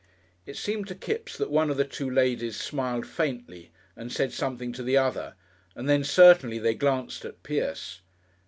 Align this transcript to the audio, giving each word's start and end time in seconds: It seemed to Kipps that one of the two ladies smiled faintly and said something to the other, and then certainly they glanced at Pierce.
It 0.47 0.57
seemed 0.57 0.87
to 0.87 0.95
Kipps 0.95 1.37
that 1.37 1.51
one 1.51 1.69
of 1.69 1.77
the 1.77 1.85
two 1.85 2.09
ladies 2.09 2.57
smiled 2.59 3.05
faintly 3.05 3.69
and 3.95 4.11
said 4.11 4.33
something 4.33 4.71
to 4.73 4.81
the 4.81 4.97
other, 4.97 5.35
and 5.75 5.87
then 5.87 6.03
certainly 6.03 6.57
they 6.57 6.73
glanced 6.73 7.23
at 7.23 7.43
Pierce. 7.43 8.01